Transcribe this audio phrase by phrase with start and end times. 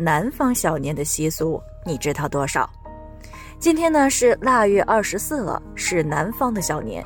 [0.00, 2.68] 南方小年的习俗，你知道多少？
[3.58, 7.04] 今天呢是腊月二十四了，是南方的小年。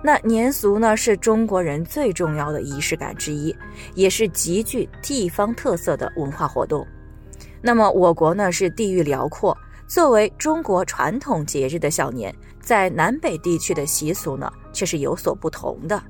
[0.00, 3.52] 那年俗呢是中国人最重要的仪式感之一，
[3.96, 6.86] 也是极具地方特色的文化活动。
[7.60, 9.56] 那么我国呢是地域辽阔，
[9.88, 16.00] 作为中国传统节日的小年，在南北地区的习俗呢却是有所不同的。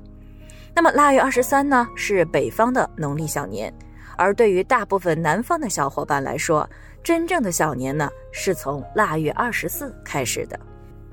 [0.75, 3.73] 那么腊月二十三呢是北方的农历小年。
[4.17, 6.69] 而对于大部分南方的小伙伴来说，
[7.03, 10.59] 真正的小年呢，是从腊月二十四开始的。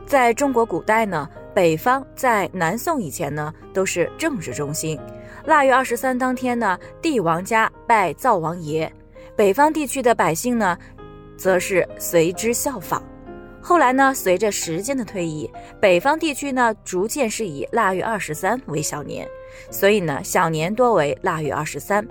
[0.06, 4.98] 在中国古代呢，北方在南宋以前呢，都是政治中心。
[5.44, 8.91] 腊月二十三当天呢，帝王家拜灶王爷，
[9.36, 10.77] 北方地区的百姓呢，
[11.36, 13.02] 则是随之效仿。
[13.62, 19.27] 后来呢，随着时间的推移，北方地区呢，逐渐是以腊月二十三为小年，
[19.70, 22.06] 所以呢，小年多为腊月二十三。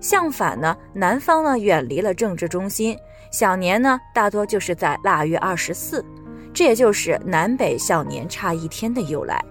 [0.00, 2.96] 相反呢，南方呢远离了政治中心，
[3.30, 6.04] 小年呢大多就是在腊月二十四，
[6.52, 9.44] 这也就是南北小年差一天的由来。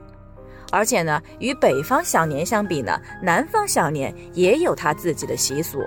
[0.71, 5.83] 而且呢，与北方小年相比呢，南方小年也有他自己的习俗。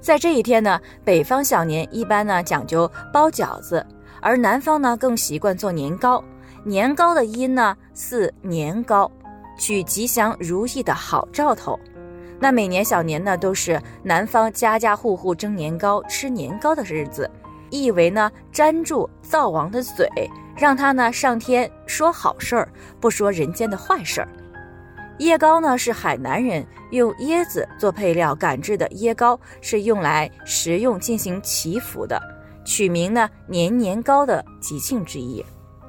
[0.00, 3.84] 在这一天呢，北方小年一般呢讲究包饺子，
[4.20, 6.22] 而南方呢更习惯做年糕。
[6.64, 9.10] 年糕的音呢似年糕，
[9.58, 11.78] 取吉祥如意的好兆头。
[12.42, 17.30] 那每年小年呢，都是南方家家户户蒸年糕、吃年糕的日子，
[17.70, 20.08] 意为呢粘住灶王的嘴，
[20.56, 22.68] 让他呢上天说好事儿，
[22.98, 24.28] 不说人间的坏事儿。
[25.20, 32.20] 椰糕呢是海南人用椰子做配料赶制的椰糕，是用来食用进行祈福的，
[32.64, 35.44] 取名呢年年糕的吉庆之意。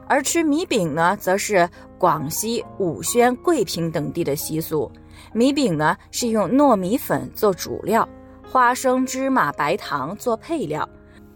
[0.08, 1.68] 而吃米饼呢，则是
[1.98, 4.92] 广西武宣、桂平等地的习俗。
[5.34, 8.08] 米饼呢是用糯米粉做主料，
[8.44, 10.88] 花生、芝麻、白糖做配料，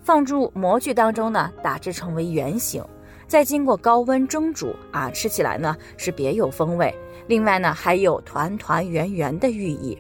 [0.02, 2.84] 放入模具当中呢，打制成为圆形，
[3.28, 6.94] 再经过高温蒸煮啊，吃起来呢是别有风味。
[7.28, 9.98] 另外呢，还有团团圆圆的寓意。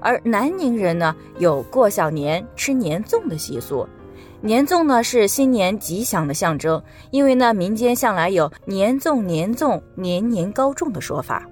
[0.00, 3.86] 而南宁人呢有过小年吃年粽的习俗，
[4.40, 11.46] 年粽呢是新年吉祥的象征，因为呢民间向来有年粽年粽年年高中的说法。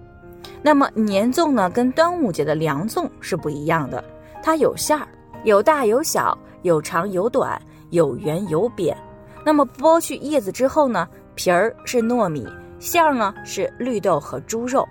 [0.62, 4.02] 那么年粽呢，跟端午节的凉粽是不一样的，
[4.42, 5.08] 它有馅儿，
[5.44, 7.60] 有大有小，有长有短，
[7.90, 8.96] 有圆有扁。
[9.44, 12.46] 那么剥去叶子之后呢，皮儿是糯米，
[12.78, 14.86] 馅儿呢是绿豆和猪肉。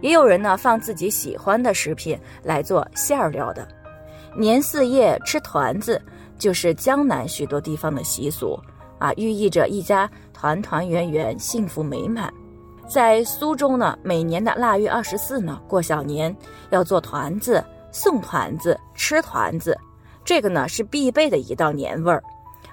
[0.00, 3.66] 也有人呢放自己喜欢的食品来做馅儿料的。
[4.36, 6.00] 年四夜吃团子，
[6.38, 8.56] 就是江南许多地方的习俗
[9.00, 12.32] 啊，寓意着一家团团圆圆，幸福美满。
[12.88, 16.34] 在苏州呢，每年的腊月二十四呢，过小年
[16.70, 17.62] 要做团子、
[17.92, 19.78] 送团子、吃团子，
[20.24, 22.22] 这个呢是必备的一道年味儿，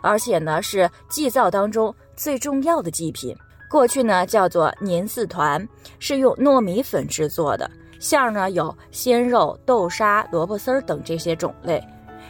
[0.02, 3.36] 而且呢是祭灶当中最重要的祭品。
[3.70, 5.68] 过去呢叫做年四团，
[6.00, 11.86] 是用糯米粉制作的，馅儿呢有鲜肉、豆沙、萝卜丝儿等这些种类。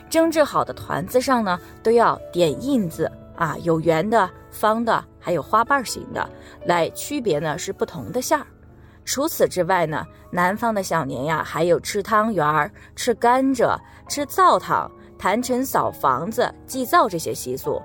[0.10, 5.04] 蒸制好的团子上呢都要点印子啊，有圆的、方的。
[5.26, 6.30] 还有花瓣型的，
[6.68, 8.46] 来区别呢是不同的馅儿。
[9.06, 13.76] 除此之外呢，南方的小年呀，还有吃汤圆儿、吃甘蔗、
[14.08, 17.82] 吃灶糖、坛尘扫房子、祭灶这些习俗。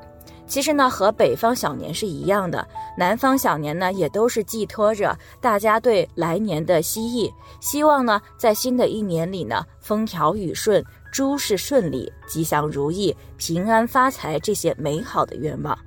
[0.47, 2.67] 其实呢，和北方小年是一样的。
[2.95, 15.79] 南方小年呢，也都是寄托着大家对来年的希冀，希望呢，在新的一年里呢，风调雨顺、诸事顺利、吉祥如意、平安发财这些美好的愿望。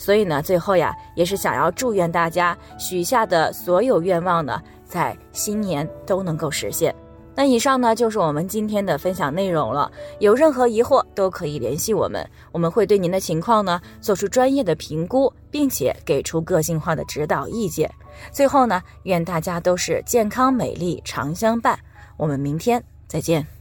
[0.00, 6.94] 所以呢，最后呀，也是想要祝愿大家许下的所有愿望呢，在新年都能够实现。
[7.34, 9.92] 那以上呢，就是我们今天的分享内容了。
[10.18, 17.90] 有任何疑惑都可以联系我们，我们会对您的情况呢做出专业的评估，并且给出个性化的指导意见。
[18.32, 21.78] 最后呢，愿大家都是健康美丽常相伴。
[22.16, 23.59] 我们明天再见。